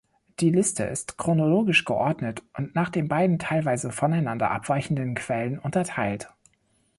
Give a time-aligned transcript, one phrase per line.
[0.39, 6.27] Die Liste ist chronologisch geordnet und nach den beiden teilweise voneinander abweichenden Quellen unterteilt.